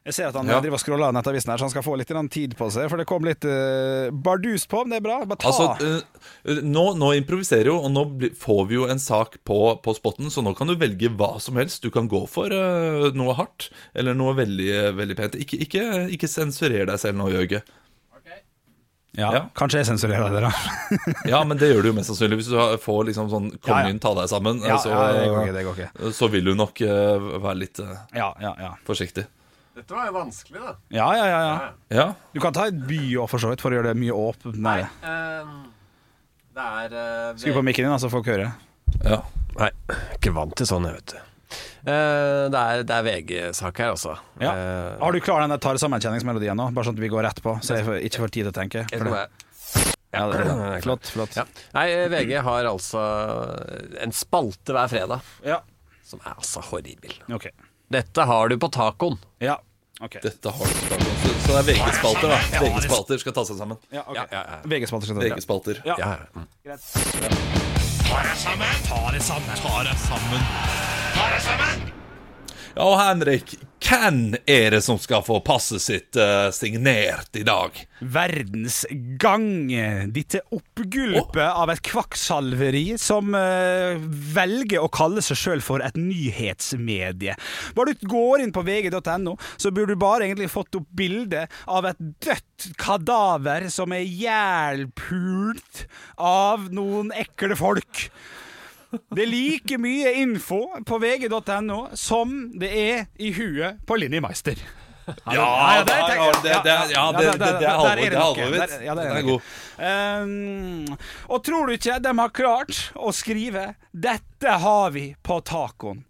[0.00, 0.60] Jeg ser at han Ja.
[0.64, 2.88] driver og scroller nettavisen her, så han skal få litt tid på seg.
[2.88, 5.18] For det kom litt uh, bardus på, men det er bra.
[5.28, 5.50] Bare ta.
[5.50, 6.00] Altså,
[6.46, 10.30] uh, nå, nå improviserer jo, og nå får vi jo en sak på, på spotten,
[10.32, 11.82] så nå kan du velge hva som helst.
[11.84, 15.36] Du kan gå for uh, noe hardt, eller noe veldig, veldig pent.
[15.36, 15.84] Ikke, ikke,
[16.16, 17.60] ikke sensurer deg selv nå, Jørge.
[19.20, 19.42] Ja, ja.
[19.58, 20.50] Kanskje jeg sensurerer dere.
[20.50, 21.14] da.
[21.32, 22.40] Ja, men det gjør du jo mest sannsynlig.
[22.40, 23.92] Hvis du får liksom sånn Ja, ja.
[24.02, 25.56] Ta deg sammen, Ja, så, ja, det går ikke.
[25.58, 26.12] Det går ikke.
[26.16, 28.72] så vil du nok uh, være litt uh, Ja, ja, ja.
[28.88, 29.26] forsiktig.
[29.80, 30.72] Dette var jo vanskelig, da.
[30.92, 31.68] Ja, ja, ja, ja.
[32.00, 34.16] Ja, Du kan ta et by òg, for så vidt, for å gjøre det mye
[34.18, 34.88] åpnere.
[36.56, 38.50] det er uh, Skru på mikken din, så folk hører.
[39.04, 39.20] ja.
[39.60, 39.66] Nei,
[40.14, 41.16] ikke vant til sånn, jeg, vet du.
[41.80, 44.16] Eh, det er, det er VG-sak her, altså.
[44.40, 44.50] Ja.
[44.52, 46.66] Eh, Har du klar den der tar sammenkjenningsmelodien nå?
[46.76, 48.56] Bare sånn at vi går rett på, så jeg får- ikke får tid til å
[48.60, 48.84] tenke.
[48.90, 49.28] jeg For det-
[50.12, 51.36] Ja, det er Flott, flott.
[51.36, 51.44] Ja.
[51.72, 52.98] Nei, VG har altså
[54.02, 55.60] en spalte hver fredag Ja.
[56.04, 57.12] som er altså horribel.
[57.32, 57.50] Okay.
[57.90, 59.18] Dette har du på tacoen.
[59.40, 59.56] Ja.
[60.02, 60.20] Okay.
[60.22, 62.38] Dette har du på så, så det er VG-spalter, da.
[62.58, 63.78] VG-spalter skal ta seg sammen.
[63.92, 64.14] Ja, ok.
[64.16, 64.56] Ja, ja, ja.
[64.64, 65.32] VG-spalter skal ta det.
[65.36, 65.82] VG-spalter.
[65.84, 65.96] Ja.
[65.98, 66.46] Ja, mm.
[72.70, 77.74] Ja, og Henrik, hvem er det som skal få passet sitt uh, signert i dag?
[78.00, 79.48] Verdensgang.
[80.14, 83.98] Dette oppgulpet av et kvakksalveri som uh,
[84.36, 87.34] velger å kalle seg sjøl for et nyhetsmedie.
[87.76, 91.90] Bare du går inn på vg.no, så burde du bare egentlig fått opp bilde av
[91.90, 98.06] et dødt kadaver som er jælpult av noen ekle folk.
[98.90, 104.58] Det er like mye info på vg.no som det er i huet på Linni Meister.
[105.26, 106.90] Ja, det er- er- er er
[108.84, 109.40] ja, det Den er god.
[109.80, 110.98] Um,
[111.28, 116.04] og tror du ikke de har klart å skrive 'Dette har vi på tacoen'?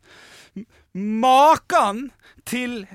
[0.94, 2.10] Makan
[2.44, 2.86] til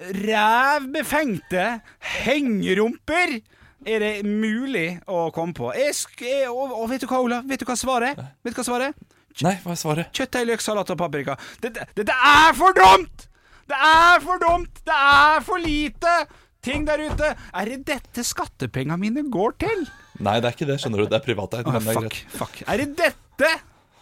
[0.00, 1.80] rævbefengte
[2.24, 3.40] hengerumper
[3.86, 5.72] er det mulig å komme på?
[5.74, 7.40] Jeg jeg, og, og vet du hva, Ola?
[7.48, 8.28] Vet du hva svaret er?
[8.44, 9.09] Vet du hva svaret er?
[9.44, 10.12] Nei, hva er svaret?
[10.16, 11.36] Kjøttdeig, løk, salat og paprika.
[11.62, 13.26] Dette, dette er for dumt!
[13.70, 14.82] Det er for dumt!
[14.84, 16.14] Det er for lite!
[16.60, 17.30] Ting der ute.
[17.56, 19.86] Er det dette skattepengene mine går til?
[20.20, 21.08] Nei, det er ikke det, skjønner du.
[21.08, 21.64] Det er privateid.
[21.70, 22.36] Oh, er fuck, greit.
[22.36, 22.58] fuck.
[22.66, 23.52] Er det dette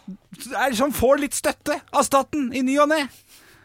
[0.09, 3.03] er det som får litt støtte av staten i ny og ne?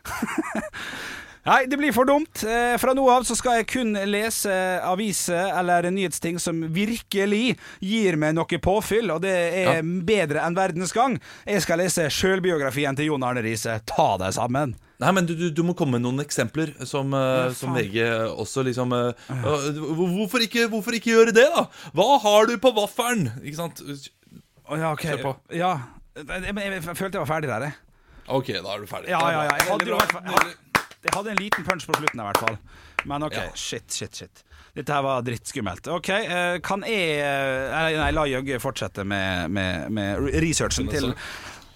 [1.45, 2.41] Nei, det blir for dumt.
[2.49, 8.17] Eh, Fra nå av så skal jeg kun lese aviser eller nyhetsting som virkelig gir
[8.21, 11.19] meg noe påfyll, og det er bedre enn verdens gang.
[11.45, 13.77] Jeg skal lese sjølbiografien til Jon Arne Riise.
[13.91, 14.73] Ta deg sammen.
[15.05, 17.99] Nei, men du, du, du må komme med noen eksempler som, eh, som VG
[18.31, 19.31] også liksom eh,
[20.01, 21.67] hvorfor, ikke, hvorfor ikke gjøre det, da?
[21.99, 23.29] Hva har du på vaffelen?
[23.43, 23.85] Ikke sant?
[23.85, 25.05] Ja, ok.
[25.11, 25.35] Kjør på.
[25.61, 25.75] Ja.
[26.17, 27.81] Jeg, jeg, jeg følte jeg var ferdig der, jeg.
[28.33, 29.11] Ok, da er du ferdig.
[29.13, 29.57] Ja, ja, ja.
[29.61, 30.45] Jeg hadde, jo bra.
[31.05, 32.59] Jeg hadde, en liten punch på slutten, i hvert fall.
[33.05, 33.49] Men OK, Ja.
[33.55, 34.45] shit, shit, shit.
[34.75, 35.87] Dette her var drittskummelt.
[35.93, 41.12] OK, eh, kan jeg eh, Nei, la Jøgge fortsette med, med, med researchen til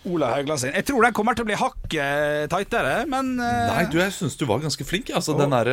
[0.09, 0.73] Ola Haugland sin.
[0.75, 4.39] Jeg tror den kommer til å bli hakket tightere, men eh, Nei, du, jeg syns
[4.41, 5.13] du var ganske flink.
[5.15, 5.69] Altså, Den er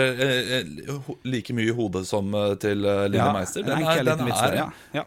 [1.23, 2.29] like mye i hodet som
[2.61, 3.65] til eh, Line ja, Meister.
[3.65, 4.57] Den er, den er, den er
[4.99, 5.05] ja.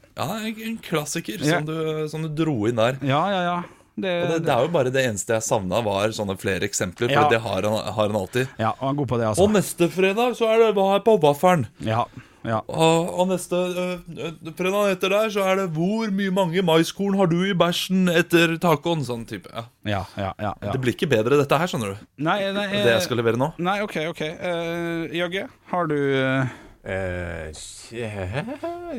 [0.49, 1.77] En klassiker som, du,
[2.11, 2.99] som du dro inn der.
[3.05, 3.43] ja, ja.
[3.53, 3.59] ja.
[3.99, 7.11] Det, Og det, det er jo bare det eneste jeg savna, var sånne flere eksempler.
[7.11, 7.29] For Ja.
[7.33, 8.49] det har han, har han alltid.
[8.59, 9.51] ja, han er god på det, Og altså.
[9.59, 11.67] neste fredag så er det hva er på vaffelen.
[11.85, 12.05] Ja,
[12.47, 12.61] ja.
[12.71, 17.27] Og, og neste øh, fredag etter der så er det hvor mye mange maiskorn har
[17.29, 19.03] du i bæsjen etter tacoen?
[19.05, 19.51] Sånn type.
[19.53, 19.67] Ja.
[19.85, 20.71] ja, ja, ja, ja.
[20.73, 22.07] Det blir ikke bedre dette her, skjønner du.
[22.23, 23.51] Nei, nei, Det jeg skal levere nå.
[23.59, 24.23] nei, OK, OK.
[24.39, 26.57] Uh, Jøgge, har du uh,
[26.89, 27.51] Eh,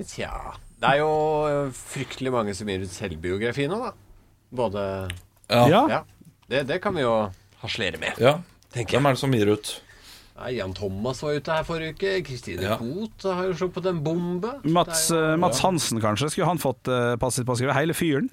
[0.05, 0.33] Tja
[0.79, 1.09] Det er jo
[1.47, 3.93] eh, fryktelig mange som gir ut selvbiografi nå, da.
[4.51, 5.09] Både
[5.49, 5.67] Ja.
[5.69, 5.83] Ja?
[5.89, 6.01] Ja.
[6.49, 7.29] Det, det kan vi jo
[7.61, 8.13] harselere med.
[8.19, 8.39] ja.
[8.73, 9.01] Tenker jeg.
[9.01, 9.81] Hvem er det som gir ut?
[10.39, 12.11] Nei, Jan Thomas var ute her forrige uke.
[12.23, 12.75] Kristine Ja.
[12.77, 14.51] Koht har jo sluppet en bombe.
[14.63, 16.29] Mats, Det er jo- eh, Mats Hansen, kanskje?
[16.31, 18.29] Skulle han fått uh, passet på å skrive hele fyren?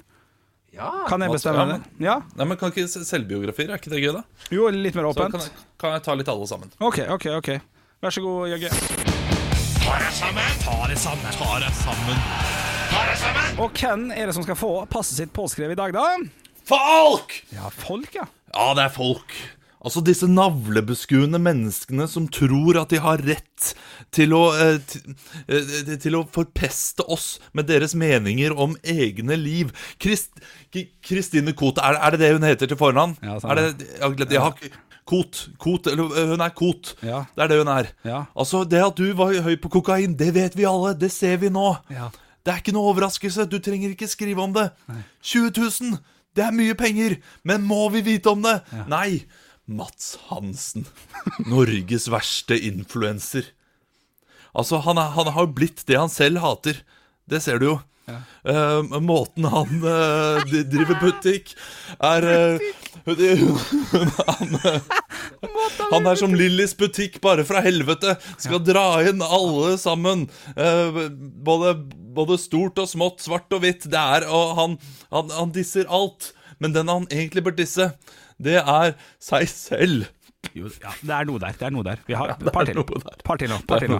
[0.77, 0.91] Ja.
[1.09, 2.05] Kan jeg Mats- bestemme ja, det?
[2.05, 2.21] Ja?
[2.37, 3.71] Nei, men Kan ikke s- selvbiografier?
[3.73, 4.23] Er ikke det gøy, da?
[4.53, 5.43] Jo, litt mer Så kan åpent.
[5.49, 6.71] jeg, kan jeg ta litt alle sammen.
[6.81, 7.27] OK, OK.
[7.41, 7.49] ok
[8.03, 8.71] Vær så god, Jøgge.
[13.57, 16.07] Og hvem er det som skal få passet sitt påskrevet i dag, da?
[16.67, 17.33] Folk!
[17.55, 18.27] Ja, folk, ja.
[18.53, 19.37] Ja, det er folk.
[19.87, 23.69] Altså disse navlebeskuende menneskene som tror at de har rett
[24.15, 25.15] til å, eh, til,
[25.47, 29.71] eh, til å forpeste oss med deres meninger om egne liv.
[30.03, 30.33] Krist,
[31.07, 33.15] Kristine Koht, er, er det det hun heter til fornavn?
[33.23, 33.55] Ja, samme.
[33.55, 34.75] er det, jeg har ja,
[35.07, 35.45] Kot.
[35.63, 36.97] Kot, eller eh, hun er Kot.
[37.07, 37.23] Ja.
[37.37, 37.93] Det er det hun er.
[38.03, 38.25] Ja.
[38.35, 40.97] Altså, det at du var høy på kokain, det vet vi alle.
[40.99, 41.77] Det ser vi nå.
[41.95, 42.11] Ja.
[42.47, 43.49] Det er ikke noe overraskelse.
[43.51, 44.69] Du trenger ikke skrive om det.
[45.27, 45.99] 20 000,
[46.39, 47.19] det er mye penger.
[47.43, 48.61] Men må vi vite om det?
[48.87, 49.25] Nei.
[49.67, 50.87] Mats Hansen.
[51.43, 53.51] Norges verste influenser.
[54.55, 56.79] Altså, han, er, han har blitt det han selv hater.
[57.27, 57.77] Det ser du jo.
[58.07, 61.51] Eh, måten han uh, driver butikk,
[61.99, 62.67] er eh,
[64.31, 64.53] han,
[65.91, 68.15] han er som Lillys butikk, bare fra helvete.
[68.39, 70.29] Skal dra inn alle sammen.
[70.55, 71.75] Både,
[72.17, 73.87] både stort og smått, svart og hvitt.
[73.93, 74.77] Det er, og han,
[75.15, 76.33] han, han disser alt.
[76.59, 77.91] Men den han egentlig bør disse,
[78.41, 80.07] det er seg selv.
[80.57, 80.93] Jo, ja.
[81.03, 81.57] Det er noe der.
[81.59, 82.01] Det er noe der.
[82.07, 82.79] Vi har et par til.
[83.27, 83.57] Par til nå.
[83.69, 83.99] Par til nå.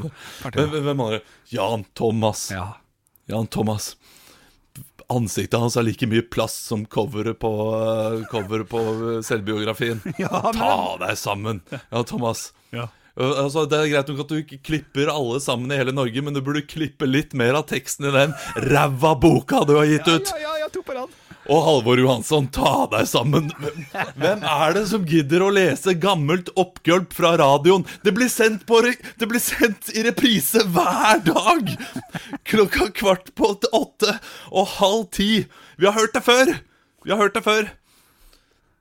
[0.55, 1.21] Hvem andre?
[1.53, 2.47] Jan Thomas.
[2.55, 2.69] Ja.
[3.29, 3.95] Jan Thomas.
[5.13, 7.51] Ansiktet hans har like mye plass som coveret på,
[8.33, 8.81] coveret på
[9.27, 10.01] selvbiografien.
[10.23, 10.71] Ja, men- Ta
[11.05, 11.61] deg sammen,
[11.93, 12.49] Jan Thomas.
[12.75, 12.89] Ja.
[13.17, 16.21] Uh, Altså, det er greit nok at du ikke klipper alle sammen i hele Norge,
[16.23, 18.35] men du burde klippe litt mer av teksten i den
[18.69, 20.33] ræva boka du har gitt ut.
[20.35, 21.15] Ja, ja, ja, to på rad.
[21.47, 23.53] Og Halvor Johansson, ta deg sammen.
[24.19, 27.85] Hvem- er det som gidder å lese gammelt oppgulp fra radioen?
[28.03, 31.71] Det blir sendt, på, re- det blir sendt i reprise hver dag!
[32.51, 34.17] Klokka kvart på åtte
[34.51, 35.47] og halv ti.
[35.79, 36.51] Vi har hørt det før!
[37.07, 37.71] Vi har hørt det før.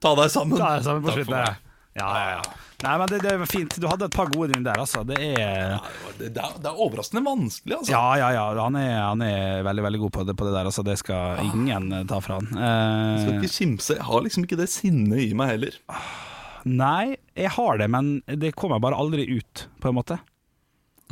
[0.02, 0.58] Ta deg sammen.
[0.58, 1.38] Ta deg sammen på slutten.
[1.38, 2.42] Ja, ja, ja.
[2.86, 2.92] Ja.
[2.92, 3.76] Nei, men det, det var fint.
[3.82, 5.02] Du hadde et par gode dine der, altså.
[5.10, 5.80] Det er
[6.20, 7.92] Det, det, er, er overraskende vanskelig, altså.
[7.92, 8.46] Ja, ja, ja.
[8.62, 10.70] Han er, han er veldig, veldig god på det, på det der.
[10.70, 12.48] Altså, det skal ingen eh, ta fra han.
[12.54, 13.98] Eh, skal Eh, ikke kimse.
[13.98, 15.82] Jeg har liksom ikke det sinnet i meg heller.
[16.66, 20.20] nei, jeg har det, men det kommer bare aldri ut, på en måte.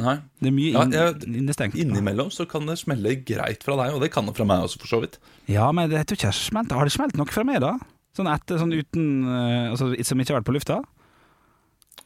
[0.01, 0.15] Nei.
[0.41, 1.75] Det er mye Ja, inn, jeg- innestengt.
[1.77, 4.79] Innimellom så kan det smelle greit fra deg, og det kan det fra meg også,
[4.81, 5.19] for så vidt.
[5.47, 7.75] Ja, men jeg tror ikke jeg har smelt Har det smelt noe fra meg, da?
[8.17, 10.81] Sånn etter, sånn uten eh, altså, Som ikke har vært på lufta?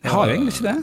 [0.05, 0.77] Jeg har jo egentlig ikke det.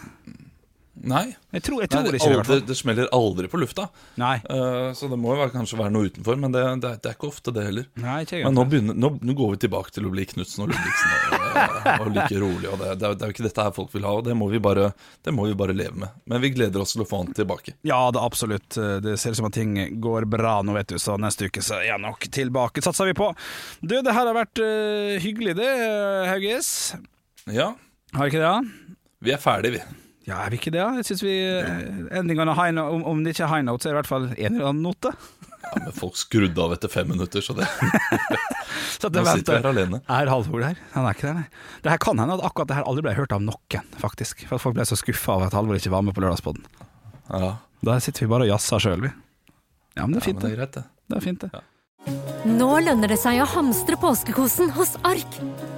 [1.04, 1.24] Nei.
[1.52, 3.88] Jeg tror, jeg Nei det, ikke aldri, det, det smeller aldri på lufta.
[4.20, 4.36] Nei.
[4.46, 7.28] Uh, så det må jo kanskje være noe utenfor, men det, det, det er ikke
[7.28, 7.88] ofte, det heller.
[8.00, 10.70] Nei, ikke Men nå, begynner, nå, nå går vi tilbake til å bli Knutsen og
[10.72, 12.70] Ludvigsen og, og like rolig.
[12.70, 14.62] Og det, det, er, jo ikke dette her folk vil ha, og det må, vi
[14.64, 14.90] bare,
[15.26, 16.22] det må vi bare leve med.
[16.30, 17.76] Men vi gleder oss til å få han tilbake.
[17.86, 18.70] Ja, det er absolutt.
[19.04, 21.80] Det ser ut som at ting går bra nå, vet du, så neste uke så
[21.82, 23.32] er jeg nok tilbake, satser vi på.
[23.82, 25.70] Du, det her har vært uh, hyggelig det,
[26.30, 26.70] Hauges.
[27.50, 27.74] Ja,
[28.14, 28.48] Har ikke det?
[28.48, 28.94] Ja?
[29.24, 30.00] Vi er ferdige, vi.
[30.24, 30.80] Ja, er vi ikke det?
[30.80, 30.90] ja?
[30.96, 31.72] Jeg synes vi eh,
[32.16, 34.00] endingene har high note, om, om det ikke er high note, så er det i
[34.02, 35.10] hvert fall en eller annen note.
[35.64, 37.66] Ja, men folk skrudde av etter fem minutter, så det,
[39.00, 40.00] Så nå sitter vi her alene.
[40.12, 40.78] Er Halvor der?
[40.94, 41.68] Han er ikke der, nei.
[41.84, 44.46] Det her kan hende at akkurat det her aldri ble hørt av noen, faktisk.
[44.48, 46.64] For at folk ble så skuffa av at Halvor ikke var med på Lørdagspodden.
[47.28, 49.12] Ja, Da sitter vi bare og jazzer sjøl, vi.
[49.98, 50.54] Ja, men det er ja fint, men det det.
[50.54, 50.84] er greit, det.
[51.12, 52.48] Det er fint, det.
[52.54, 55.40] Nå lønner det seg å hamstre påskekosen hos Ark.